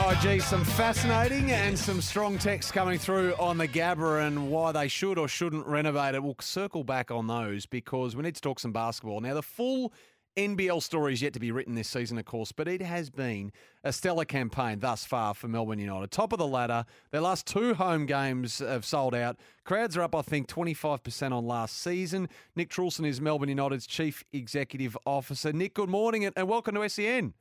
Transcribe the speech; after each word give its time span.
Oh, 0.00 0.16
gee, 0.22 0.38
some 0.38 0.64
fascinating 0.64 1.50
and 1.50 1.76
some 1.76 2.00
strong 2.00 2.38
text 2.38 2.72
coming 2.72 3.00
through 3.00 3.34
on 3.34 3.58
the 3.58 3.66
Gabba 3.66 4.24
and 4.26 4.48
why 4.48 4.70
they 4.70 4.86
should 4.86 5.18
or 5.18 5.26
shouldn't 5.26 5.66
renovate 5.66 6.14
it. 6.14 6.22
We'll 6.22 6.36
circle 6.40 6.84
back 6.84 7.10
on 7.10 7.26
those 7.26 7.66
because 7.66 8.14
we 8.14 8.22
need 8.22 8.36
to 8.36 8.40
talk 8.40 8.60
some 8.60 8.72
basketball. 8.72 9.20
Now, 9.20 9.34
the 9.34 9.42
full 9.42 9.92
NBL 10.36 10.84
story 10.84 11.14
is 11.14 11.20
yet 11.20 11.32
to 11.32 11.40
be 11.40 11.50
written 11.50 11.74
this 11.74 11.88
season, 11.88 12.16
of 12.16 12.26
course, 12.26 12.52
but 12.52 12.68
it 12.68 12.80
has 12.80 13.10
been 13.10 13.50
a 13.82 13.92
stellar 13.92 14.24
campaign 14.24 14.78
thus 14.78 15.04
far 15.04 15.34
for 15.34 15.48
Melbourne 15.48 15.80
United. 15.80 16.12
Top 16.12 16.32
of 16.32 16.38
the 16.38 16.46
ladder. 16.46 16.84
Their 17.10 17.20
last 17.20 17.44
two 17.44 17.74
home 17.74 18.06
games 18.06 18.60
have 18.60 18.84
sold 18.84 19.16
out. 19.16 19.36
Crowds 19.64 19.96
are 19.96 20.02
up, 20.02 20.14
I 20.14 20.22
think, 20.22 20.46
25% 20.46 21.32
on 21.32 21.44
last 21.44 21.76
season. 21.76 22.28
Nick 22.54 22.70
Truelson 22.70 23.04
is 23.04 23.20
Melbourne 23.20 23.48
United's 23.48 23.86
Chief 23.86 24.22
Executive 24.32 24.96
Officer. 25.04 25.52
Nick, 25.52 25.74
good 25.74 25.90
morning 25.90 26.24
and 26.24 26.48
welcome 26.48 26.76
to 26.76 26.88
SEN. 26.88 27.34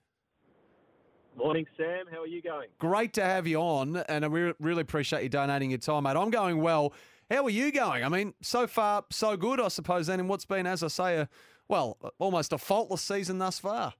Morning, 1.38 1.68
Sam. 1.78 2.06
How 2.10 2.22
are 2.24 2.28
you 2.28 2.42
going? 2.42 2.68
Great 2.80 3.14
to 3.14 3.24
have 3.24 3.46
you 3.46 3.62
on, 3.62 3.98
and 4.10 4.32
we 4.32 4.54
really 4.60 4.82
appreciate 4.82 5.22
you 5.22 5.30
donating 5.30 5.70
your 5.70 5.78
time, 5.78 6.04
mate. 6.04 6.18
I'm 6.18 6.32
going 6.32 6.62
well. 6.64 6.94
How 7.30 7.46
are 7.46 7.52
you 7.52 7.72
going? 7.72 8.04
I 8.04 8.10
mean, 8.10 8.34
so 8.42 8.66
far, 8.66 9.06
so 9.12 9.38
good, 9.38 9.62
I 9.62 9.68
suppose, 9.68 10.08
then, 10.08 10.20
in 10.20 10.28
what's 10.28 10.46
been, 10.46 10.66
as 10.66 10.82
I 10.82 10.88
say, 10.88 11.18
a 11.18 11.30
well, 11.68 11.98
almost 12.18 12.54
a 12.54 12.58
faultless 12.58 13.04
season 13.04 13.38
thus 13.38 13.60
far. 13.60 13.94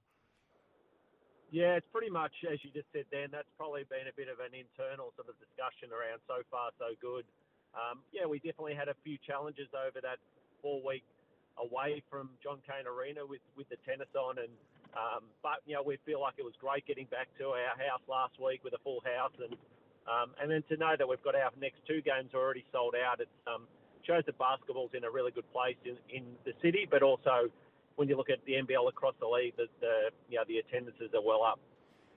Yeah, 1.52 1.76
it's 1.76 1.86
pretty 1.92 2.10
much 2.10 2.32
as 2.50 2.58
you 2.64 2.70
just 2.74 2.88
said, 2.92 3.04
Dan. 3.12 3.28
That's 3.30 3.48
probably 3.56 3.84
been 3.88 4.08
a 4.10 4.16
bit 4.16 4.26
of 4.28 4.40
an 4.40 4.52
internal 4.58 5.12
sort 5.14 5.28
of 5.28 5.36
discussion 5.38 5.94
around 5.94 6.18
so 6.26 6.42
far 6.50 6.70
so 6.78 6.96
good. 7.00 7.24
Um, 7.72 8.00
yeah, 8.12 8.26
we 8.26 8.38
definitely 8.38 8.74
had 8.74 8.88
a 8.88 8.96
few 9.04 9.16
challenges 9.24 9.68
over 9.72 10.00
that 10.02 10.18
four 10.60 10.82
week 10.82 11.04
away 11.56 12.02
from 12.10 12.30
John 12.42 12.58
Cain 12.66 12.88
Arena 12.88 13.24
with 13.24 13.44
with 13.56 13.68
the 13.68 13.76
tennis 13.86 14.10
on, 14.18 14.38
and 14.38 14.50
um, 14.96 15.24
but 15.42 15.60
you 15.66 15.74
know 15.74 15.82
we 15.82 15.98
feel 16.06 16.20
like 16.20 16.34
it 16.38 16.44
was 16.44 16.54
great 16.60 16.86
getting 16.86 17.06
back 17.06 17.28
to 17.38 17.52
our 17.52 17.76
house 17.76 18.02
last 18.08 18.40
week 18.40 18.64
with 18.64 18.72
a 18.72 18.82
full 18.84 19.00
house, 19.04 19.32
and 19.38 19.54
um, 20.08 20.30
and 20.40 20.50
then 20.50 20.62
to 20.68 20.76
know 20.76 20.94
that 20.96 21.06
we've 21.06 21.22
got 21.22 21.34
our 21.34 21.50
next 21.60 21.80
two 21.86 22.00
games 22.00 22.32
already 22.34 22.64
sold 22.72 22.94
out. 22.94 23.20
It's 23.20 23.30
um, 23.46 23.68
shows 24.06 24.22
that 24.26 24.38
basketball's 24.38 24.90
in 24.94 25.04
a 25.04 25.10
really 25.10 25.30
good 25.30 25.50
place 25.52 25.76
in, 25.84 25.96
in 26.08 26.24
the 26.44 26.52
city, 26.62 26.88
but 26.90 27.02
also 27.02 27.50
when 27.96 28.08
you 28.08 28.16
look 28.16 28.30
at 28.30 28.38
the 28.46 28.52
NBL 28.52 28.88
across 28.88 29.14
the 29.20 29.26
league, 29.26 29.54
that 29.56 29.68
the 29.80 30.10
you 30.28 30.38
know 30.38 30.44
the 30.48 30.58
attendances 30.58 31.10
are 31.14 31.22
well 31.22 31.42
up. 31.44 31.60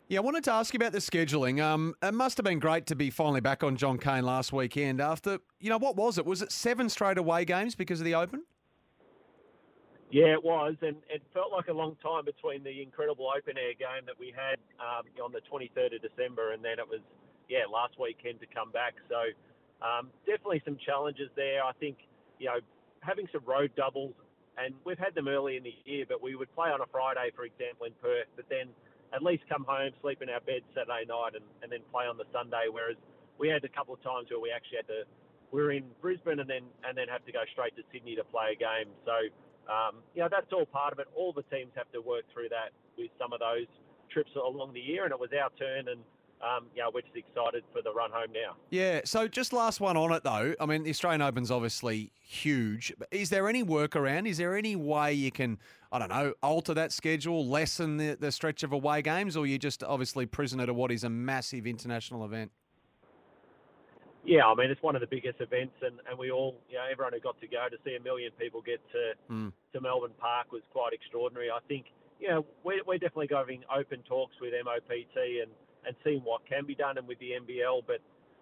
Yeah, 0.07 0.19
I 0.19 0.21
wanted 0.21 0.43
to 0.45 0.51
ask 0.51 0.73
you 0.73 0.77
about 0.77 0.91
the 0.91 0.99
scheduling. 0.99 1.61
Um, 1.61 1.95
it 2.03 2.13
must 2.13 2.37
have 2.37 2.43
been 2.43 2.59
great 2.59 2.85
to 2.87 2.95
be 2.95 3.09
finally 3.09 3.39
back 3.39 3.63
on 3.63 3.77
John 3.77 3.97
Cain 3.97 4.25
last 4.25 4.51
weekend. 4.51 4.99
After 4.99 5.39
you 5.59 5.69
know 5.69 5.77
what 5.77 5.95
was 5.95 6.17
it? 6.17 6.25
Was 6.25 6.41
it 6.41 6.51
seven 6.51 6.89
straight 6.89 7.17
away 7.17 7.45
games 7.45 7.75
because 7.75 7.99
of 7.99 8.05
the 8.05 8.15
Open? 8.15 8.43
Yeah, 10.11 10.35
it 10.35 10.43
was, 10.43 10.75
and 10.83 10.97
it 11.09 11.23
felt 11.33 11.51
like 11.51 11.67
a 11.67 11.73
long 11.73 11.95
time 12.03 12.25
between 12.25 12.63
the 12.63 12.83
incredible 12.83 13.31
open 13.31 13.57
air 13.57 13.73
game 13.73 14.03
that 14.05 14.19
we 14.19 14.35
had 14.35 14.59
um, 14.77 15.07
on 15.23 15.31
the 15.31 15.41
23rd 15.47 15.95
of 15.97 16.01
December, 16.03 16.51
and 16.51 16.63
then 16.63 16.77
it 16.77 16.87
was 16.87 16.99
yeah 17.49 17.63
last 17.71 17.95
weekend 17.99 18.39
to 18.43 18.47
come 18.51 18.71
back. 18.71 18.93
So 19.07 19.31
um, 19.81 20.11
definitely 20.27 20.61
some 20.67 20.77
challenges 20.83 21.31
there. 21.35 21.63
I 21.63 21.71
think, 21.79 21.97
you 22.39 22.47
know, 22.51 22.59
having 23.01 23.27
some 23.31 23.41
road 23.47 23.71
doubles, 23.75 24.13
and 24.59 24.75
we've 24.85 24.99
had 24.99 25.15
them 25.15 25.27
early 25.27 25.57
in 25.57 25.63
the 25.63 25.73
year, 25.85 26.05
but 26.07 26.21
we 26.21 26.35
would 26.35 26.53
play 26.53 26.69
on 26.69 26.81
a 26.83 26.89
Friday, 26.91 27.31
for 27.35 27.45
example, 27.47 27.87
in 27.87 27.95
Perth, 28.03 28.29
but 28.35 28.45
then 28.51 28.69
at 29.15 29.23
least 29.23 29.43
come 29.49 29.65
home, 29.67 29.91
sleep 30.03 30.21
in 30.21 30.29
our 30.29 30.43
bed 30.43 30.61
Saturday 30.75 31.07
night, 31.07 31.33
and, 31.35 31.45
and 31.63 31.71
then 31.71 31.81
play 31.91 32.05
on 32.05 32.15
the 32.19 32.27
Sunday. 32.31 32.69
Whereas 32.69 32.99
we 33.39 33.49
had 33.49 33.63
a 33.65 33.71
couple 33.73 33.95
of 33.95 34.03
times 34.03 34.29
where 34.29 34.39
we 34.39 34.51
actually 34.51 34.83
had 34.85 34.87
to, 34.91 35.01
we 35.51 35.63
were 35.63 35.71
in 35.71 35.83
Brisbane 35.99 36.39
and 36.39 36.47
then 36.49 36.63
and 36.87 36.95
then 36.95 37.07
have 37.11 37.25
to 37.27 37.33
go 37.33 37.43
straight 37.51 37.75
to 37.75 37.83
Sydney 37.91 38.15
to 38.15 38.23
play 38.23 38.55
a 38.55 38.59
game. 38.59 38.87
So, 39.03 39.15
um, 39.69 39.97
you 40.15 40.21
know, 40.21 40.29
that's 40.29 40.51
all 40.53 40.65
part 40.65 40.93
of 40.93 40.99
it. 40.99 41.07
All 41.15 41.33
the 41.33 41.43
teams 41.43 41.71
have 41.75 41.91
to 41.91 42.01
work 42.01 42.23
through 42.33 42.49
that 42.49 42.71
with 42.97 43.11
some 43.19 43.33
of 43.33 43.39
those 43.39 43.67
trips 44.09 44.31
along 44.35 44.73
the 44.73 44.79
year, 44.79 45.03
and 45.03 45.11
it 45.11 45.19
was 45.19 45.29
our 45.33 45.49
turn, 45.57 45.87
and 45.87 46.01
um, 46.41 46.65
yeah, 46.75 46.85
we're 46.91 47.01
just 47.01 47.15
excited 47.15 47.63
for 47.71 47.81
the 47.81 47.93
run 47.93 48.09
home 48.11 48.33
now. 48.33 48.55
Yeah. 48.69 49.01
So 49.05 49.27
just 49.27 49.53
last 49.53 49.79
one 49.79 49.95
on 49.95 50.11
it 50.11 50.23
though. 50.23 50.55
I 50.59 50.65
mean, 50.65 50.83
the 50.83 50.89
Australian 50.89 51.21
Open's 51.21 51.51
obviously 51.51 52.11
huge. 52.19 52.93
Is 53.11 53.29
there 53.29 53.47
any 53.47 53.63
workaround? 53.63 54.27
Is 54.27 54.37
there 54.37 54.57
any 54.57 54.75
way 54.75 55.13
you 55.13 55.31
can, 55.31 55.59
I 55.91 55.99
don't 55.99 56.09
know, 56.09 56.33
alter 56.41 56.73
that 56.73 56.91
schedule, 56.91 57.45
lessen 57.45 57.97
the, 57.97 58.17
the 58.19 58.31
stretch 58.31 58.63
of 58.63 58.73
away 58.73 59.01
games, 59.01 59.37
or 59.37 59.45
you 59.45 59.59
just 59.59 59.83
obviously 59.83 60.25
prisoner 60.25 60.65
to 60.65 60.73
what 60.73 60.91
is 60.91 61.03
a 61.03 61.09
massive 61.09 61.67
international 61.67 62.25
event? 62.25 62.51
Yeah, 64.23 64.45
I 64.45 64.55
mean 64.55 64.69
it's 64.69 64.81
one 64.81 64.95
of 64.95 65.01
the 65.01 65.07
biggest 65.09 65.41
events, 65.41 65.73
and, 65.81 65.97
and 66.09 66.17
we 66.17 66.29
all, 66.29 66.55
you 66.69 66.77
know, 66.77 66.85
everyone 66.91 67.13
who 67.13 67.19
got 67.19 67.39
to 67.41 67.47
go 67.47 67.65
to 67.69 67.77
see 67.83 67.95
a 67.95 68.03
million 68.03 68.31
people 68.37 68.61
get 68.61 68.79
to 68.91 69.33
mm. 69.33 69.51
to 69.73 69.81
Melbourne 69.81 70.13
Park 70.19 70.51
was 70.51 70.61
quite 70.71 70.93
extraordinary. 70.93 71.49
I 71.49 71.59
think, 71.67 71.87
you 72.19 72.29
know, 72.29 72.45
we're, 72.63 72.83
we're 72.85 72.99
definitely 72.99 73.27
going 73.27 73.63
open 73.73 74.03
talks 74.07 74.35
with 74.39 74.53
MOPT 74.53 75.17
and 75.41 75.51
and 75.87 75.95
seeing 76.03 76.21
what 76.21 76.45
can 76.45 76.65
be 76.65 76.75
done 76.75 76.97
and 76.97 77.07
with 77.07 77.17
the 77.17 77.31
NBL. 77.41 77.81
But 77.87 78.01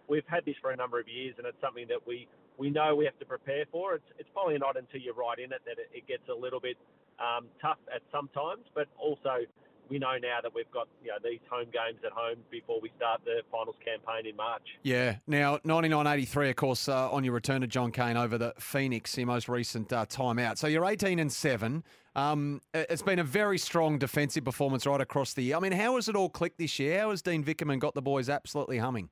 we've 0.09 0.27
had 0.27 0.43
this 0.43 0.55
for 0.61 0.71
a 0.71 0.75
number 0.75 0.99
of 0.99 1.07
years, 1.07 1.35
and 1.37 1.47
it's 1.47 1.61
something 1.61 1.87
that 1.87 2.05
we 2.05 2.27
we 2.57 2.69
know 2.69 2.95
we 2.95 3.05
have 3.05 3.17
to 3.19 3.25
prepare 3.25 3.63
for. 3.71 3.95
It's 3.95 4.09
it's 4.19 4.29
probably 4.33 4.57
not 4.57 4.75
until 4.75 4.99
you're 4.99 5.15
right 5.15 5.39
in 5.39 5.53
it 5.53 5.61
that 5.65 5.79
it, 5.79 5.89
it 5.93 6.07
gets 6.07 6.27
a 6.27 6.35
little 6.35 6.59
bit 6.59 6.75
um, 7.23 7.47
tough 7.61 7.79
at 7.93 8.01
some 8.11 8.27
times, 8.35 8.67
but 8.75 8.87
also 8.99 9.47
we 9.89 9.99
know 9.99 10.17
now 10.21 10.39
that 10.41 10.53
we've 10.53 10.69
got 10.71 10.87
you 11.03 11.09
know 11.09 11.17
these 11.23 11.39
home 11.49 11.65
games 11.65 11.99
at 12.05 12.11
home 12.11 12.37
before 12.49 12.79
we 12.81 12.91
start 12.97 13.21
the 13.25 13.41
finals 13.51 13.75
campaign 13.83 14.29
in 14.29 14.35
March. 14.35 14.61
Yeah. 14.83 15.17
Now, 15.27 15.57
99-83, 15.59 16.49
of 16.49 16.55
course, 16.55 16.87
uh, 16.87 17.11
on 17.11 17.23
your 17.23 17.33
return 17.33 17.61
to 17.61 17.67
John 17.67 17.91
Cain 17.91 18.17
over 18.17 18.37
the 18.37 18.53
Phoenix, 18.59 19.17
your 19.17 19.27
most 19.27 19.49
recent 19.49 19.91
uh, 19.91 20.05
time 20.05 20.39
out. 20.39 20.57
So 20.57 20.67
you're 20.67 20.85
18 20.85 21.19
and 21.19 21.31
seven. 21.31 21.83
Um, 22.15 22.61
it's 22.73 23.01
been 23.01 23.19
a 23.19 23.23
very 23.23 23.57
strong 23.57 23.97
defensive 23.97 24.43
performance 24.43 24.85
right 24.85 25.01
across 25.01 25.33
the 25.33 25.43
year. 25.43 25.57
I 25.57 25.59
mean, 25.59 25.71
how 25.71 25.95
has 25.95 26.09
it 26.09 26.15
all 26.15 26.29
clicked 26.29 26.57
this 26.57 26.79
year? 26.79 26.99
How 26.99 27.11
has 27.11 27.21
Dean 27.21 27.43
Vickerman 27.43 27.79
got 27.79 27.93
the 27.93 28.01
boys 28.01 28.29
absolutely 28.29 28.79
humming? 28.79 29.09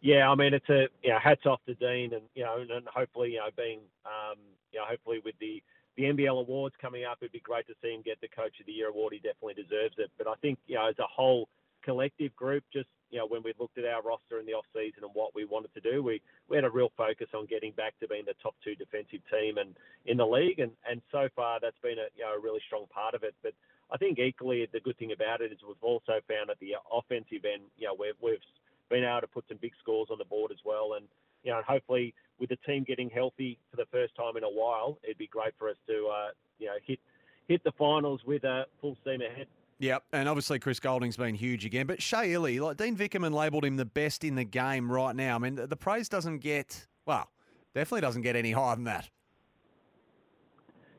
Yeah, 0.00 0.30
I 0.30 0.34
mean, 0.36 0.54
it's 0.54 0.68
a 0.68 0.86
you 1.02 1.10
know, 1.10 1.18
hats 1.18 1.44
off 1.44 1.60
to 1.66 1.74
Dean, 1.74 2.14
and 2.14 2.22
you 2.34 2.44
know, 2.44 2.58
and 2.60 2.86
hopefully, 2.86 3.32
you 3.32 3.38
know, 3.38 3.48
being 3.56 3.80
um, 4.06 4.38
you 4.72 4.78
know, 4.78 4.84
hopefully 4.88 5.20
with 5.24 5.34
the 5.40 5.62
the 5.98 6.04
NBL 6.04 6.40
awards 6.40 6.76
coming 6.80 7.04
up, 7.04 7.18
it'd 7.20 7.32
be 7.32 7.40
great 7.40 7.66
to 7.66 7.74
see 7.82 7.92
him 7.92 8.02
get 8.06 8.20
the 8.20 8.28
Coach 8.28 8.54
of 8.60 8.66
the 8.66 8.72
Year 8.72 8.88
award. 8.88 9.12
He 9.12 9.18
definitely 9.18 9.60
deserves 9.60 9.98
it. 9.98 10.10
But 10.16 10.28
I 10.28 10.34
think 10.40 10.58
you 10.68 10.76
know, 10.76 10.86
as 10.88 10.98
a 11.00 11.10
whole 11.10 11.48
collective 11.82 12.34
group, 12.36 12.62
just 12.72 12.86
you 13.10 13.18
know, 13.18 13.26
when 13.26 13.42
we 13.42 13.52
looked 13.58 13.78
at 13.78 13.84
our 13.84 14.02
roster 14.02 14.38
in 14.38 14.46
the 14.46 14.52
off 14.52 14.64
season 14.72 15.02
and 15.02 15.10
what 15.12 15.34
we 15.34 15.44
wanted 15.44 15.74
to 15.74 15.80
do, 15.80 16.02
we, 16.02 16.22
we 16.48 16.56
had 16.56 16.64
a 16.64 16.70
real 16.70 16.92
focus 16.96 17.26
on 17.34 17.46
getting 17.46 17.72
back 17.72 17.98
to 17.98 18.06
being 18.06 18.24
the 18.26 18.38
top 18.40 18.54
two 18.62 18.76
defensive 18.76 19.20
team 19.32 19.58
and 19.58 19.74
in 20.06 20.16
the 20.16 20.26
league, 20.26 20.60
and 20.60 20.70
and 20.88 21.02
so 21.10 21.28
far 21.34 21.58
that's 21.60 21.82
been 21.82 21.98
a 21.98 22.06
you 22.14 22.22
know 22.22 22.38
a 22.38 22.40
really 22.40 22.62
strong 22.64 22.86
part 22.94 23.14
of 23.14 23.24
it. 23.24 23.34
But 23.42 23.54
I 23.90 23.96
think 23.96 24.20
equally 24.20 24.68
the 24.70 24.80
good 24.80 24.98
thing 24.98 25.10
about 25.10 25.40
it 25.40 25.50
is 25.50 25.58
we've 25.66 25.82
also 25.82 26.22
found 26.30 26.50
at 26.50 26.60
the 26.60 26.78
offensive 26.94 27.42
end, 27.42 27.66
you 27.76 27.90
know, 27.90 27.96
we've 27.98 28.14
we've 28.22 28.44
been 28.88 29.02
able 29.02 29.22
to 29.22 29.26
put 29.26 29.44
some 29.48 29.58
big 29.60 29.72
scores 29.82 30.08
on 30.12 30.18
the 30.18 30.30
board 30.30 30.52
as 30.52 30.62
well, 30.64 30.94
and 30.94 31.10
you 31.48 31.54
know, 31.54 31.58
and 31.58 31.66
hopefully 31.66 32.14
with 32.38 32.50
the 32.50 32.58
team 32.66 32.84
getting 32.84 33.08
healthy 33.08 33.58
for 33.70 33.78
the 33.78 33.86
first 33.90 34.14
time 34.14 34.36
in 34.36 34.44
a 34.44 34.48
while, 34.48 34.98
it'd 35.02 35.16
be 35.16 35.28
great 35.28 35.54
for 35.58 35.70
us 35.70 35.76
to 35.86 36.06
uh, 36.06 36.28
you 36.58 36.66
know 36.66 36.74
hit 36.86 37.00
hit 37.48 37.64
the 37.64 37.72
finals 37.72 38.20
with 38.26 38.44
a 38.44 38.50
uh, 38.50 38.64
full 38.82 38.98
steam 39.00 39.22
ahead. 39.22 39.46
Yep, 39.78 40.04
and 40.12 40.28
obviously 40.28 40.58
Chris 40.58 40.78
Goulding's 40.78 41.16
been 41.16 41.34
huge 41.34 41.64
again. 41.64 41.86
But 41.86 42.02
Shea 42.02 42.32
Ili, 42.32 42.60
like 42.60 42.76
Dean 42.76 42.96
Vickerman 42.96 43.32
labelled 43.32 43.64
him 43.64 43.76
the 43.76 43.86
best 43.86 44.24
in 44.24 44.34
the 44.34 44.44
game 44.44 44.92
right 44.92 45.16
now. 45.16 45.36
I 45.36 45.38
mean, 45.38 45.54
the 45.54 45.76
praise 45.76 46.10
doesn't 46.10 46.40
get 46.40 46.86
well, 47.06 47.30
definitely 47.74 48.02
doesn't 48.02 48.22
get 48.22 48.36
any 48.36 48.52
higher 48.52 48.74
than 48.74 48.84
that. 48.84 49.08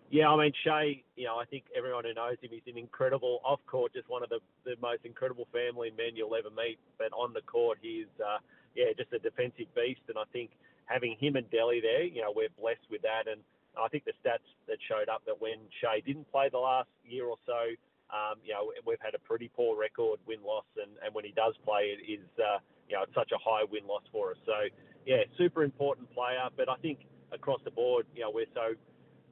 Yeah, 0.10 0.30
I 0.30 0.38
mean 0.42 0.54
Shea, 0.64 1.04
you 1.16 1.26
know, 1.26 1.38
I 1.38 1.46
think 1.46 1.66
everyone 1.78 2.06
who 2.06 2.16
knows 2.16 2.38
him, 2.42 2.50
he's 2.52 2.74
an 2.74 2.80
incredible 2.80 3.40
off 3.46 3.60
court, 3.68 3.94
just 3.94 4.10
one 4.10 4.24
of 4.24 4.30
the, 4.30 4.40
the 4.66 4.74
most 4.82 5.06
incredible 5.06 5.48
family 5.54 5.92
men 5.96 6.16
you'll 6.16 6.34
ever 6.34 6.50
meet. 6.50 6.80
But 6.98 7.14
on 7.14 7.34
the 7.34 7.42
court, 7.42 7.78
he's 7.80 8.08
uh, 8.20 8.40
yeah, 8.76 8.92
just 8.98 9.14
a 9.14 9.20
defensive 9.20 9.70
beast. 9.76 10.02
And 10.08 10.18
I 10.18 10.26
think 10.32 10.52
having 10.86 11.16
him 11.20 11.36
and 11.36 11.50
Delly 11.50 11.82
there, 11.82 12.04
you 12.04 12.22
know, 12.22 12.34
we're 12.36 12.54
blessed 12.60 12.86
with 12.90 13.02
that. 13.04 13.30
And 13.30 13.42
I 13.78 13.88
think 13.88 14.06
the 14.06 14.14
stats 14.24 14.46
that 14.68 14.78
showed 14.88 15.10
up 15.10 15.24
that 15.26 15.40
when 15.40 15.58
Shea 15.82 16.02
didn't 16.02 16.32
play 16.32 16.50
the 16.52 16.60
last 16.60 16.90
year 17.06 17.26
or 17.26 17.38
so, 17.46 17.76
um, 18.10 18.42
you 18.44 18.54
know, 18.54 18.74
we've 18.86 19.02
had 19.02 19.14
a 19.14 19.20
pretty 19.20 19.52
poor 19.56 19.78
record 19.78 20.20
win 20.26 20.42
loss, 20.42 20.66
and, 20.82 20.90
and 21.06 21.14
when 21.14 21.26
he 21.26 21.32
does 21.38 21.54
play, 21.64 21.94
it 21.94 22.02
is 22.02 22.26
uh, 22.42 22.58
you 22.90 22.98
know 22.98 23.04
it's 23.04 23.14
such 23.14 23.30
a 23.30 23.38
high 23.38 23.62
win 23.70 23.86
loss 23.86 24.02
for 24.12 24.32
us. 24.32 24.38
So 24.50 24.66
yeah, 25.06 25.30
super 25.38 25.62
important 25.62 26.10
player. 26.10 26.50
But 26.58 26.70
I 26.70 26.76
think 26.82 27.06
across 27.32 27.62
the 27.64 27.70
board, 27.70 28.08
you 28.16 28.26
know, 28.26 28.32
we're 28.34 28.50
so 28.56 28.74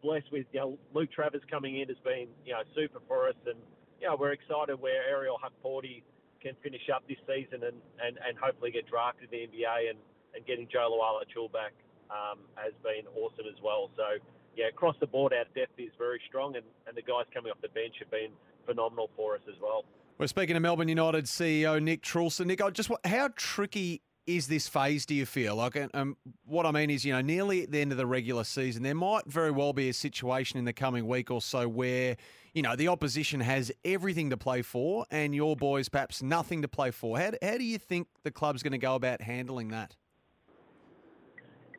blessed 0.03 0.31
with 0.31 0.45
you 0.53 0.59
know 0.59 0.77
Luke 0.93 1.09
Travers 1.11 1.41
coming 1.49 1.81
in 1.81 1.87
has 1.89 1.97
been 2.05 2.27
you 2.45 2.53
know 2.53 2.61
super 2.75 3.01
for 3.07 3.27
us, 3.27 3.39
and 3.47 3.57
you 4.01 4.07
know, 4.07 4.15
we're 4.19 4.33
excited 4.33 4.79
where 4.79 5.03
Ariel 5.09 5.37
Hukporti 5.41 6.03
can 6.47 6.55
finish 6.63 6.87
up 6.93 7.03
this 7.07 7.19
season 7.27 7.67
and, 7.67 7.77
and, 7.99 8.15
and 8.23 8.37
hopefully 8.39 8.71
get 8.71 8.87
drafted 8.87 9.27
in 9.31 9.51
the 9.51 9.59
NBA 9.59 9.91
and, 9.91 9.99
and 10.35 10.45
getting 10.45 10.67
Jo 10.71 10.87
Lual-Acuil 10.87 11.51
back 11.51 11.73
um, 12.09 12.39
has 12.55 12.73
been 12.83 13.03
awesome 13.19 13.45
as 13.51 13.59
well. 13.61 13.91
So, 13.97 14.23
yeah, 14.55 14.69
across 14.69 14.95
the 14.99 15.07
board, 15.07 15.33
our 15.33 15.45
depth 15.55 15.77
is 15.77 15.91
very 15.97 16.21
strong, 16.27 16.55
and, 16.55 16.65
and 16.87 16.95
the 16.95 17.01
guys 17.01 17.25
coming 17.33 17.51
off 17.51 17.59
the 17.61 17.69
bench 17.69 17.95
have 17.99 18.11
been 18.11 18.31
phenomenal 18.65 19.09
for 19.15 19.35
us 19.35 19.41
as 19.47 19.59
well. 19.61 19.83
We're 20.17 20.27
speaking 20.27 20.55
to 20.55 20.59
Melbourne 20.59 20.87
United 20.87 21.25
CEO 21.25 21.81
Nick 21.81 22.01
Truelson. 22.01 22.47
Nick, 22.47 22.61
I 22.61 22.71
just 22.71 22.89
how 23.05 23.29
tricky 23.35 24.01
is 24.25 24.47
this 24.47 24.67
phase? 24.67 25.05
Do 25.05 25.13
you 25.13 25.25
feel 25.25 25.55
like? 25.55 25.77
Um, 25.93 26.17
what 26.43 26.65
I 26.65 26.71
mean 26.71 26.89
is, 26.89 27.05
you 27.05 27.13
know, 27.13 27.21
nearly 27.21 27.63
at 27.63 27.71
the 27.71 27.79
end 27.79 27.91
of 27.91 27.97
the 27.97 28.07
regular 28.07 28.43
season, 28.43 28.81
there 28.81 28.95
might 28.95 29.25
very 29.27 29.51
well 29.51 29.73
be 29.73 29.89
a 29.89 29.93
situation 29.93 30.57
in 30.57 30.65
the 30.65 30.73
coming 30.73 31.07
week 31.07 31.29
or 31.29 31.41
so 31.41 31.67
where 31.67 32.17
you 32.57 32.63
know 32.63 32.75
the 32.75 32.87
opposition 32.87 33.39
has 33.39 33.71
everything 33.85 34.31
to 34.31 34.37
play 34.37 34.63
for, 34.63 35.05
and 35.11 35.35
your 35.35 35.55
boys 35.55 35.89
perhaps 35.89 36.23
nothing 36.23 36.63
to 36.63 36.67
play 36.67 36.89
for. 36.89 37.19
How 37.19 37.29
how 37.39 37.55
do 37.59 37.63
you 37.63 37.77
think 37.77 38.07
the 38.23 38.31
club's 38.31 38.63
going 38.63 38.71
to 38.71 38.79
go 38.79 38.95
about 38.95 39.21
handling 39.21 39.67
that? 39.67 39.95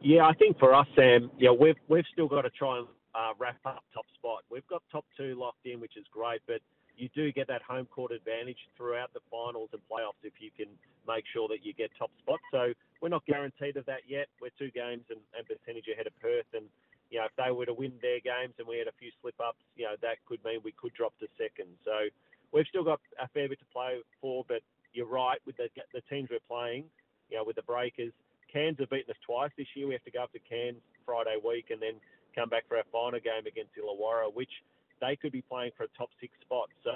Yeah, 0.01 0.25
I 0.25 0.35
think 0.35 0.57
for 0.61 0.73
us, 0.73 0.87
Sam, 0.95 1.33
yeah, 1.37 1.51
we've 1.51 1.75
we've 1.89 2.07
still 2.13 2.29
got 2.29 2.43
to 2.43 2.51
try 2.51 2.79
and 2.79 2.87
uh, 3.13 3.35
wrap 3.41 3.59
up 3.67 3.83
top 3.93 4.07
spot. 4.15 4.45
We've 4.53 4.67
got 4.69 4.85
top 4.93 5.05
two 5.17 5.35
locked 5.35 5.67
in, 5.67 5.81
which 5.81 5.97
is 5.97 6.05
great, 6.13 6.43
but 6.47 6.61
you 6.97 7.09
do 7.13 7.33
get 7.33 7.49
that 7.49 7.63
home 7.63 7.87
court 7.87 8.13
advantage 8.13 8.59
throughout 8.77 9.13
the 9.15 9.21
finals 9.29 9.71
and 9.73 9.83
playoffs 9.91 10.23
if 10.23 10.35
you 10.39 10.51
can 10.57 10.69
make 11.09 11.25
sure 11.33 11.49
that 11.49 11.67
you 11.67 11.75
get 11.75 11.91
top 11.99 12.11
spot. 12.23 12.39
So 12.53 12.73
we're 13.03 13.09
not 13.09 13.27
guaranteed 13.27 13.77
of 13.77 13.87
that 13.87 14.07
yet. 14.07 14.29
We're 14.41 14.55
two 14.57 14.71
games 14.71 15.03
and, 15.11 15.19
and 15.37 15.43
percentage 15.43 15.91
ahead 15.93 16.07
of 16.07 16.15
Perth, 16.23 16.47
and 16.55 16.67
you 17.11 17.19
know 17.19 17.27
if 17.27 17.35
they 17.37 17.51
were 17.51 17.67
to 17.67 17.75
win 17.75 17.93
their 18.01 18.21
games 18.21 18.55
and 18.59 18.67
we 18.67 18.79
had 18.79 18.89
a 18.89 18.97
few 18.99 19.11
slip 19.21 19.37
ups, 19.41 19.63
you 19.77 19.85
know 19.85 19.97
that 20.03 20.19
could 20.27 20.43
mean 20.45 20.61
we 20.65 20.73
could 20.73 20.95
drop 20.95 21.13
to 21.21 21.27
second. 21.37 21.69
So 21.85 22.09
we've 22.53 22.69
still 22.69 22.85
got 22.85 23.01
a 23.21 23.29
fair 23.29 23.49
bit 23.49 23.59
to 23.61 23.69
play 23.73 24.01
for, 24.21 24.45
but 24.49 24.63
you're 24.93 25.09
right 25.11 25.39
with 25.47 25.57
the 25.57 25.69
the 25.93 26.03
teams 26.09 26.29
we're 26.31 26.45
playing. 26.49 26.85
You 27.31 27.39
know 27.39 27.45
with 27.45 27.57
the 27.57 27.67
Breakers, 27.67 28.13
Cairns 28.53 28.79
have 28.81 28.91
beaten 28.91 29.11
us 29.11 29.21
twice 29.25 29.53
this 29.57 29.69
year. 29.75 29.87
We 29.87 29.95
have 29.95 30.05
to 30.05 30.11
go 30.11 30.25
up 30.25 30.33
to 30.33 30.41
Cairns 30.41 30.81
Friday 31.05 31.37
week 31.45 31.69
and 31.71 31.81
then 31.81 32.01
come 32.35 32.49
back 32.49 32.65
for 32.69 32.77
our 32.77 32.89
final 32.93 33.21
game 33.21 33.47
against 33.47 33.73
Illawarra, 33.77 34.33
which 34.33 34.53
they 35.01 35.17
could 35.17 35.33
be 35.33 35.43
playing 35.43 35.73
for 35.77 35.85
a 35.85 35.93
top 35.97 36.11
six 36.21 36.33
spot. 36.41 36.69
So 36.85 36.93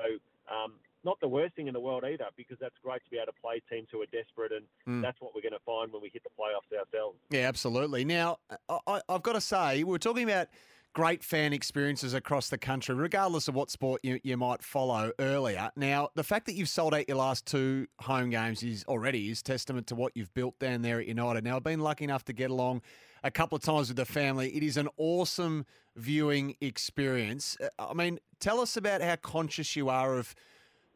um, 0.49 0.75
not 1.05 1.19
the 1.21 1.29
worst 1.29 1.55
thing 1.55 1.67
in 1.67 1.75
the 1.75 1.81
world 1.81 2.05
either, 2.05 2.27
because 2.37 2.59
that's 2.61 2.75
great 2.83 3.03
to 3.05 3.11
be 3.11 3.17
able 3.17 3.33
to 3.33 3.41
play 3.41 3.63
teams 3.71 3.89
who 3.91 4.01
are 4.03 4.07
desperate, 4.07 4.53
and 4.53 4.65
mm. 4.89 5.03
that's 5.03 5.21
what 5.21 5.35
we're 5.35 5.43
going 5.43 5.53
to 5.53 5.59
find 5.65 5.93
when 5.93 6.03
we 6.03 6.11
hit 6.13 6.23
the 6.23 6.31
playoffs 6.31 6.77
ourselves. 6.77 7.19
Yeah, 7.31 7.49
absolutely. 7.49 8.05
Now, 8.05 8.39
I, 8.87 9.01
have 9.09 9.23
got 9.23 9.33
to 9.33 9.41
say, 9.41 9.85
we're 9.85 9.99
talking 9.99 10.25
about 10.25 10.49
great 10.95 11.25
fan 11.25 11.53
experiences 11.53 12.15
across 12.15 12.49
the 12.51 12.59
country, 12.59 12.95
regardless 12.95 13.49
of 13.49 13.55
what 13.55 13.71
sport 13.71 14.01
you, 14.03 14.21
you 14.23 14.37
might 14.37 14.63
follow 14.63 15.13
earlier. 15.19 15.71
Now, 15.75 16.11
the 16.15 16.25
fact 16.25 16.47
that 16.47 16.55
you've 16.55 16.69
sold 16.69 16.95
out 16.95 17.09
your 17.09 17.17
last 17.17 17.47
two 17.47 17.87
home 18.01 18.31
games 18.31 18.63
is 18.63 18.85
already 18.87 19.31
is 19.31 19.43
testament 19.43 19.87
to 19.89 19.95
what 19.95 20.13
you've 20.15 20.33
built 20.35 20.59
down 20.59 20.83
there 20.83 21.01
at 21.01 21.07
United. 21.07 21.45
Now, 21.45 21.57
I've 21.57 21.65
been 21.65 21.81
lucky 21.81 22.05
enough 22.05 22.25
to 22.27 22.33
get 22.33 22.51
along 22.51 22.83
a 23.25 23.31
couple 23.31 23.57
of 23.57 23.63
times 23.63 23.89
with 23.89 23.97
the 23.97 24.05
family. 24.05 24.55
It 24.55 24.63
is 24.63 24.77
an 24.77 24.89
awesome 24.97 25.65
viewing 25.97 26.57
experience. 26.61 27.57
Uh, 27.61 27.87
I 27.91 27.95
mean, 27.95 28.19
tell 28.41 28.61
us 28.61 28.77
about 28.77 29.01
how 29.03 29.17
conscious 29.17 29.77
you 29.77 29.89
are 29.89 30.17
of. 30.17 30.35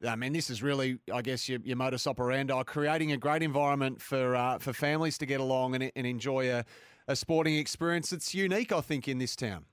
I 0.07 0.17
mean, 0.17 0.33
this 0.33 0.51
is 0.51 0.63
really, 0.63 0.99
I 1.13 1.23
guess, 1.23 1.49
your, 1.49 1.61
your 1.65 1.77
modus 1.77 2.07
operandi, 2.07 2.63
creating 2.65 3.13
a 3.13 3.17
great 3.17 3.43
environment 3.43 4.03
for 4.03 4.37
uh, 4.37 4.59
for 4.59 4.73
families 4.73 5.17
to 5.19 5.27
get 5.27 5.41
along 5.41 5.75
and, 5.75 5.91
and 5.97 6.07
enjoy 6.07 6.53
a, 6.53 6.65
a 7.09 7.17
sporting 7.17 7.57
experience 7.57 8.11
that's 8.11 8.35
unique, 8.35 8.73
I 8.73 8.81
think, 8.81 9.09
in 9.09 9.19
this 9.19 9.35
town. 9.35 9.65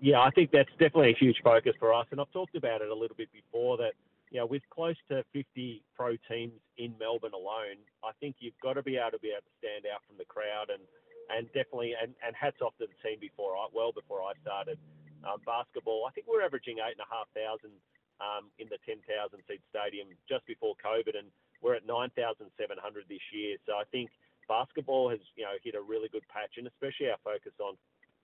Yeah, 0.00 0.20
I 0.20 0.30
think 0.30 0.50
that's 0.52 0.70
definitely 0.78 1.10
a 1.10 1.18
huge 1.18 1.38
focus 1.42 1.72
for 1.78 1.92
us, 1.92 2.06
and 2.10 2.20
I've 2.20 2.30
talked 2.32 2.54
about 2.54 2.82
it 2.82 2.88
a 2.88 2.94
little 2.94 3.16
bit 3.16 3.32
before. 3.32 3.78
That 3.78 3.92
you 4.30 4.38
know, 4.40 4.46
with 4.46 4.62
close 4.70 4.96
to 5.08 5.24
50 5.32 5.82
pro 5.96 6.16
teams 6.28 6.52
in 6.76 6.94
Melbourne 7.00 7.34
alone, 7.34 7.80
I 8.04 8.12
think 8.20 8.36
you've 8.38 8.58
got 8.62 8.74
to 8.74 8.82
be 8.82 8.96
able 8.96 9.16
to 9.16 9.18
be 9.18 9.32
able 9.32 9.48
to 9.48 9.56
stand 9.58 9.88
out 9.88 10.04
from 10.06 10.18
the 10.18 10.28
crowd 10.28 10.68
and 10.68 10.82
and 11.28 11.46
definitely 11.52 11.92
and, 11.96 12.12
and 12.24 12.32
hats 12.36 12.60
off 12.60 12.72
to 12.78 12.86
the 12.88 12.98
team 13.00 13.18
before 13.20 13.56
I 13.56 13.66
well 13.72 13.92
before 13.92 14.20
I 14.22 14.36
started 14.44 14.78
um, 15.24 15.40
basketball. 15.44 16.04
I 16.06 16.12
think 16.12 16.28
we're 16.28 16.44
averaging 16.44 16.78
eight 16.78 16.94
and 16.94 17.04
a 17.04 17.10
half 17.10 17.26
thousand 17.34 17.72
um, 18.18 18.50
in 18.58 18.66
the 18.68 18.78
10,000 18.86 19.02
seat 19.46 19.62
stadium 19.70 20.08
just 20.28 20.46
before 20.46 20.74
COVID, 20.82 21.14
and 21.18 21.30
we're 21.62 21.74
at 21.74 21.86
9,700 21.86 22.48
this 23.08 23.24
year. 23.32 23.56
So 23.66 23.74
I 23.78 23.84
think 23.90 24.10
basketball 24.48 25.10
has 25.10 25.20
you 25.36 25.44
know 25.44 25.54
hit 25.62 25.74
a 25.74 25.82
really 25.82 26.08
good 26.08 26.26
patch, 26.32 26.56
and 26.56 26.66
especially 26.66 27.10
our 27.10 27.20
focus 27.22 27.52
on 27.60 27.76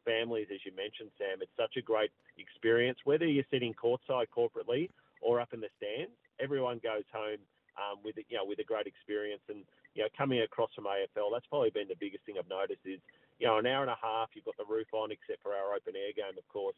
families, 0.05 0.49
as 0.53 0.61
you 0.65 0.73
mentioned, 0.77 1.11
Sam. 1.17 1.41
It's 1.41 1.55
such 1.57 1.77
a 1.77 1.83
great 1.83 2.11
experience, 2.39 2.99
whether 3.05 3.27
you're 3.27 3.49
sitting 3.51 3.75
courtside 3.75 4.29
corporately 4.35 4.91
or 5.21 5.41
up 5.41 5.53
in 5.53 5.61
the 5.61 5.73
stands. 5.79 6.13
Everyone 6.41 6.81
goes 6.83 7.07
home 7.13 7.41
um, 7.79 8.03
with 8.05 8.17
you 8.17 8.37
know 8.37 8.45
with 8.45 8.59
a 8.59 8.67
great 8.67 8.87
experience, 8.87 9.43
and 9.49 9.63
you 9.95 10.03
know 10.03 10.11
coming 10.17 10.41
across 10.41 10.73
from 10.75 10.85
AFL, 10.85 11.33
that's 11.33 11.47
probably 11.47 11.71
been 11.71 11.89
the 11.89 11.99
biggest 11.99 12.25
thing 12.25 12.37
I've 12.39 12.49
noticed 12.49 12.83
is 12.85 13.01
you 13.39 13.47
know 13.47 13.59
an 13.59 13.67
hour 13.67 13.83
and 13.83 13.93
a 13.93 14.01
half, 14.01 14.31
you've 14.35 14.45
got 14.49 14.57
the 14.57 14.69
roof 14.69 14.89
on, 14.93 15.13
except 15.13 15.43
for 15.43 15.53
our 15.55 15.75
open 15.75 15.95
air 15.95 16.13
game, 16.15 16.39
of 16.39 16.47
course. 16.49 16.77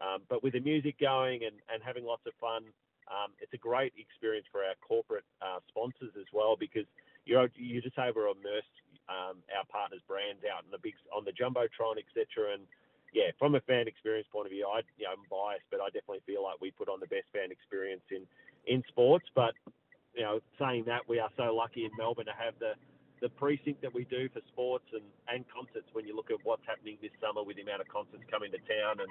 Um, 0.00 0.22
but 0.28 0.42
with 0.42 0.52
the 0.52 0.60
music 0.60 1.00
going 1.00 1.44
and, 1.44 1.56
and 1.72 1.82
having 1.82 2.04
lots 2.04 2.22
of 2.26 2.32
fun, 2.40 2.64
um, 3.08 3.32
it's 3.40 3.54
a 3.54 3.60
great 3.60 3.94
experience 3.96 4.46
for 4.50 4.60
our 4.60 4.74
corporate 4.82 5.24
uh, 5.40 5.62
sponsors 5.68 6.12
as 6.18 6.26
well 6.32 6.56
because 6.58 6.84
you're 7.24 7.48
you 7.54 7.80
just 7.80 7.98
able 7.98 8.26
to 8.26 8.34
immerse 8.34 8.70
um, 9.08 9.38
our 9.54 9.66
partners' 9.70 10.02
brands 10.06 10.42
out 10.42 10.66
in 10.66 10.70
the 10.70 10.82
big 10.82 10.94
on 11.14 11.24
the 11.24 11.34
jumbotron, 11.34 11.98
etc. 11.98 12.54
And 12.54 12.66
yeah, 13.14 13.30
from 13.38 13.54
a 13.54 13.62
fan 13.62 13.86
experience 13.86 14.26
point 14.30 14.46
of 14.46 14.52
view, 14.52 14.66
I 14.66 14.82
you 14.98 15.06
know, 15.06 15.14
I'm 15.14 15.24
biased, 15.30 15.66
but 15.70 15.80
I 15.80 15.86
definitely 15.94 16.26
feel 16.26 16.42
like 16.42 16.58
we 16.60 16.70
put 16.74 16.90
on 16.90 16.98
the 16.98 17.10
best 17.10 17.30
fan 17.32 17.54
experience 17.54 18.04
in 18.10 18.26
in 18.66 18.82
sports. 18.90 19.26
But 19.34 19.54
you 20.14 20.22
know, 20.22 20.40
saying 20.58 20.84
that, 20.86 21.06
we 21.06 21.18
are 21.18 21.30
so 21.36 21.54
lucky 21.54 21.84
in 21.84 21.94
Melbourne 21.96 22.26
to 22.26 22.34
have 22.36 22.58
the 22.58 22.74
the 23.20 23.28
precinct 23.28 23.82
that 23.82 23.94
we 23.94 24.04
do 24.04 24.28
for 24.28 24.40
sports 24.52 24.84
and, 24.92 25.02
and 25.28 25.44
concerts 25.48 25.88
when 25.92 26.06
you 26.06 26.14
look 26.14 26.30
at 26.30 26.36
what's 26.44 26.66
happening 26.66 26.98
this 27.00 27.12
summer 27.20 27.42
with 27.42 27.56
the 27.56 27.62
amount 27.62 27.80
of 27.80 27.88
concerts 27.88 28.22
coming 28.30 28.50
to 28.52 28.58
town 28.58 29.00
and 29.00 29.10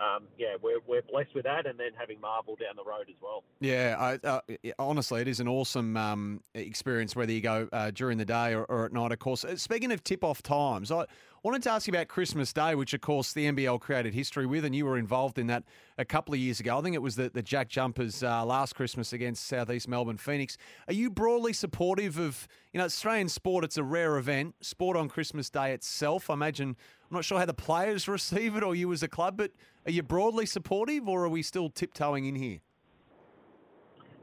um, 0.00 0.24
yeah, 0.38 0.56
we're, 0.60 0.80
we're 0.86 1.02
blessed 1.02 1.34
with 1.34 1.44
that, 1.44 1.66
and 1.66 1.78
then 1.78 1.90
having 1.98 2.20
Marvel 2.20 2.56
down 2.56 2.76
the 2.76 2.84
road 2.84 3.06
as 3.08 3.14
well. 3.22 3.44
Yeah, 3.60 3.96
I, 3.98 4.26
uh, 4.26 4.40
honestly, 4.78 5.22
it 5.22 5.28
is 5.28 5.40
an 5.40 5.48
awesome 5.48 5.96
um, 5.96 6.42
experience 6.54 7.16
whether 7.16 7.32
you 7.32 7.40
go 7.40 7.68
uh, 7.72 7.90
during 7.92 8.18
the 8.18 8.24
day 8.24 8.54
or, 8.54 8.64
or, 8.64 8.84
at 8.84 8.92
night. 8.92 9.12
Of 9.12 9.20
course, 9.20 9.44
uh, 9.44 9.56
speaking 9.56 9.92
of 9.92 10.04
tip-off 10.04 10.42
times, 10.42 10.90
I 10.90 11.06
wanted 11.46 11.62
to 11.62 11.70
ask 11.70 11.86
you 11.86 11.92
about 11.92 12.08
Christmas 12.08 12.52
Day, 12.52 12.74
which 12.74 12.92
of 12.92 13.00
course 13.00 13.32
the 13.32 13.46
NBL 13.46 13.80
created 13.80 14.12
history 14.12 14.46
with, 14.46 14.64
and 14.64 14.74
you 14.74 14.84
were 14.84 14.98
involved 14.98 15.38
in 15.38 15.46
that 15.46 15.62
a 15.96 16.04
couple 16.04 16.34
of 16.34 16.40
years 16.40 16.58
ago. 16.58 16.76
I 16.76 16.82
think 16.82 16.96
it 16.96 17.02
was 17.02 17.14
the, 17.14 17.30
the 17.30 17.40
Jack 17.40 17.68
Jumpers 17.68 18.24
uh, 18.24 18.44
last 18.44 18.74
Christmas 18.74 19.12
against 19.12 19.46
Southeast 19.46 19.86
Melbourne 19.86 20.16
Phoenix. 20.16 20.58
Are 20.88 20.92
you 20.92 21.08
broadly 21.08 21.52
supportive 21.52 22.18
of 22.18 22.48
you 22.72 22.78
know 22.78 22.84
Australian 22.84 23.28
sport? 23.28 23.62
It's 23.62 23.76
a 23.76 23.84
rare 23.84 24.16
event. 24.16 24.56
Sport 24.60 24.96
on 24.96 25.08
Christmas 25.08 25.48
Day 25.48 25.72
itself, 25.72 26.30
I 26.30 26.34
imagine 26.34 26.76
I'm 27.08 27.14
not 27.14 27.24
sure 27.24 27.38
how 27.38 27.46
the 27.46 27.54
players 27.54 28.08
receive 28.08 28.56
it 28.56 28.64
or 28.64 28.74
you 28.74 28.92
as 28.92 29.04
a 29.04 29.08
club, 29.08 29.36
but 29.36 29.52
are 29.84 29.92
you 29.92 30.02
broadly 30.02 30.46
supportive 30.46 31.08
or 31.08 31.26
are 31.26 31.28
we 31.28 31.42
still 31.42 31.70
tiptoeing 31.70 32.24
in 32.24 32.34
here? 32.34 32.58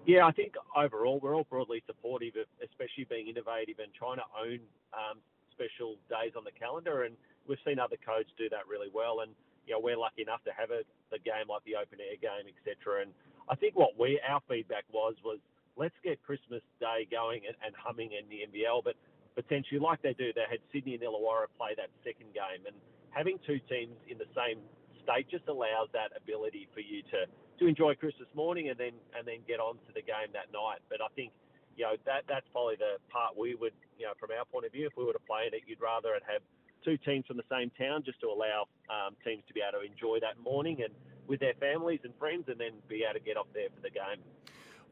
Yeah, 0.05 0.25
I 0.25 0.33
think 0.33 0.55
overall 0.75 1.21
we're 1.23 1.37
all 1.37 1.47
broadly 1.49 1.81
supportive, 1.87 2.35
of 2.35 2.47
especially 2.61 3.05
being 3.05 3.29
innovative 3.29 3.79
and 3.79 3.93
trying 3.93 4.17
to 4.17 4.25
own 4.37 4.59
um, 4.91 5.19
special 5.53 5.95
days 6.09 6.33
on 6.35 6.43
the 6.43 6.55
calendar. 6.57 7.05
And 7.05 7.15
we've 7.47 7.61
seen 7.61 7.77
other 7.77 8.01
codes 8.01 8.29
do 8.37 8.49
that 8.49 8.65
really 8.65 8.89
well. 8.89 9.21
And 9.21 9.31
you 9.63 9.73
know, 9.73 9.79
we're 9.79 9.97
lucky 9.97 10.25
enough 10.25 10.43
to 10.43 10.51
have 10.51 10.75
a, 10.75 10.83
a 11.15 11.19
game 11.21 11.47
like 11.47 11.63
the 11.63 11.79
open 11.79 12.03
air 12.03 12.19
game, 12.19 12.51
etc. 12.51 13.05
And 13.07 13.15
I 13.47 13.55
think 13.55 13.77
what 13.79 13.95
we 13.95 14.19
our 14.27 14.41
feedback 14.49 14.83
was 14.91 15.15
was 15.23 15.39
let's 15.75 15.95
get 16.03 16.21
Christmas 16.21 16.61
Day 16.79 17.07
going 17.09 17.47
and, 17.47 17.55
and 17.63 17.73
humming 17.75 18.11
in 18.13 18.27
the 18.29 18.45
NBL, 18.45 18.83
but 18.83 18.95
potentially, 19.35 19.79
like 19.79 20.01
they 20.01 20.13
do, 20.13 20.31
they 20.33 20.45
had 20.49 20.59
Sydney 20.71 20.95
and 20.95 21.03
Illawarra 21.03 21.49
play 21.57 21.73
that 21.77 21.89
second 22.05 22.33
game, 22.33 22.65
and 22.67 22.75
having 23.09 23.39
two 23.45 23.59
teams 23.69 23.95
in 24.09 24.17
the 24.17 24.29
same 24.35 24.61
state 25.01 25.27
just 25.29 25.47
allows 25.47 25.89
that 25.91 26.15
ability 26.15 26.67
for 26.73 26.79
you 26.79 27.03
to 27.11 27.27
to 27.59 27.67
enjoy 27.67 27.93
Christmas 27.93 28.27
morning 28.33 28.69
and 28.69 28.77
then 28.77 28.95
and 29.17 29.27
then 29.27 29.41
get 29.47 29.59
on 29.59 29.75
to 29.87 29.91
the 29.93 30.01
game 30.01 30.31
that 30.33 30.49
night. 30.53 30.81
But 30.89 31.01
I 31.01 31.09
think 31.15 31.31
you 31.75 31.83
know 31.83 31.95
that 32.05 32.23
that's 32.27 32.47
probably 32.51 32.75
the 32.75 32.97
part 33.09 33.37
we 33.37 33.55
would 33.55 33.73
you 33.97 34.05
know 34.05 34.13
from 34.19 34.29
our 34.31 34.45
point 34.45 34.65
of 34.65 34.71
view, 34.71 34.87
if 34.87 34.93
we 34.97 35.03
were 35.03 35.13
to 35.13 35.25
play 35.27 35.49
it, 35.51 35.63
you'd 35.65 35.81
rather 35.81 36.13
it 36.13 36.23
have 36.27 36.41
two 36.83 36.97
teams 36.97 37.25
from 37.25 37.37
the 37.37 37.47
same 37.49 37.71
town 37.79 38.03
just 38.03 38.19
to 38.19 38.27
allow 38.27 38.67
um, 38.91 39.15
teams 39.23 39.41
to 39.47 39.53
be 39.53 39.61
able 39.63 39.79
to 39.79 39.85
enjoy 39.85 40.19
that 40.19 40.35
morning 40.43 40.83
and 40.83 40.91
with 41.27 41.39
their 41.39 41.53
families 41.59 42.01
and 42.03 42.13
friends, 42.19 42.43
and 42.47 42.59
then 42.59 42.71
be 42.89 43.03
able 43.07 43.17
to 43.17 43.23
get 43.23 43.37
off 43.37 43.47
there 43.53 43.69
for 43.73 43.81
the 43.81 43.89
game. 43.89 44.19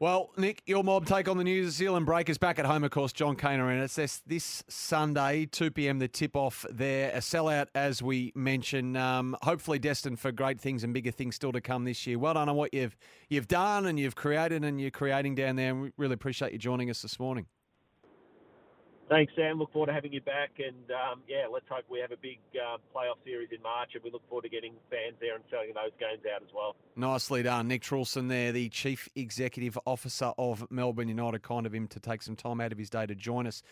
Well, 0.02 0.30
Nick, 0.36 0.64
your 0.66 0.82
mob 0.82 1.06
take 1.06 1.28
on 1.28 1.38
the 1.38 1.44
New 1.44 1.70
Zealand 1.70 2.06
Breakers 2.06 2.36
back 2.36 2.58
at 2.58 2.66
home, 2.66 2.82
of 2.82 2.90
course, 2.90 3.12
John 3.12 3.36
Kaner, 3.36 3.70
and 3.70 3.80
it's 3.84 3.94
this, 3.94 4.20
this 4.26 4.64
Sunday, 4.66 5.46
2 5.46 5.70
p.m., 5.70 6.00
the 6.00 6.08
tip 6.08 6.34
off 6.34 6.66
there. 6.68 7.10
A 7.10 7.18
sellout, 7.18 7.68
as 7.76 8.02
we 8.02 8.32
mentioned, 8.34 8.96
um, 8.96 9.36
hopefully 9.44 9.78
destined 9.78 10.18
for 10.18 10.32
great 10.32 10.60
things 10.60 10.82
and 10.82 10.92
bigger 10.92 11.12
things 11.12 11.36
still 11.36 11.52
to 11.52 11.60
come 11.60 11.84
this 11.84 12.04
year. 12.04 12.18
Well 12.18 12.34
done 12.34 12.48
on 12.48 12.56
what 12.56 12.74
you've, 12.74 12.96
you've 13.28 13.46
done 13.46 13.86
and 13.86 13.96
you've 13.96 14.16
created 14.16 14.64
and 14.64 14.80
you're 14.80 14.90
creating 14.90 15.36
down 15.36 15.54
there, 15.54 15.70
and 15.70 15.82
we 15.82 15.92
really 15.96 16.14
appreciate 16.14 16.50
you 16.50 16.58
joining 16.58 16.90
us 16.90 17.00
this 17.00 17.20
morning. 17.20 17.46
Thanks, 19.12 19.34
Sam. 19.36 19.58
Look 19.58 19.70
forward 19.74 19.88
to 19.88 19.92
having 19.92 20.14
you 20.14 20.22
back. 20.22 20.52
And 20.56 20.90
um, 20.90 21.20
yeah, 21.28 21.44
let's 21.52 21.66
hope 21.68 21.84
we 21.90 22.00
have 22.00 22.12
a 22.12 22.16
big 22.16 22.38
uh, 22.56 22.78
playoff 22.96 23.22
series 23.26 23.50
in 23.52 23.60
March. 23.62 23.90
And 23.94 24.02
we 24.02 24.10
look 24.10 24.26
forward 24.26 24.44
to 24.44 24.48
getting 24.48 24.72
fans 24.88 25.16
there 25.20 25.34
and 25.34 25.44
selling 25.50 25.72
those 25.74 25.92
games 26.00 26.22
out 26.34 26.40
as 26.40 26.48
well. 26.54 26.76
Nicely 26.96 27.42
done. 27.42 27.68
Nick 27.68 27.82
Truelson 27.82 28.30
there, 28.30 28.52
the 28.52 28.70
Chief 28.70 29.10
Executive 29.14 29.78
Officer 29.84 30.32
of 30.38 30.70
Melbourne 30.70 31.08
United. 31.08 31.42
Kind 31.42 31.66
of 31.66 31.74
him 31.74 31.88
to 31.88 32.00
take 32.00 32.22
some 32.22 32.36
time 32.36 32.58
out 32.62 32.72
of 32.72 32.78
his 32.78 32.88
day 32.88 33.04
to 33.04 33.14
join 33.14 33.46
us 33.46 33.62